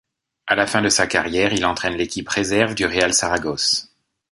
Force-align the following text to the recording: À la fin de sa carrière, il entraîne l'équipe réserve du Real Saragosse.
À 0.47 0.55
la 0.55 0.65
fin 0.65 0.81
de 0.81 0.89
sa 0.89 1.05
carrière, 1.05 1.53
il 1.53 1.63
entraîne 1.63 1.93
l'équipe 1.93 2.27
réserve 2.27 2.73
du 2.73 2.87
Real 2.87 3.13
Saragosse. 3.13 3.95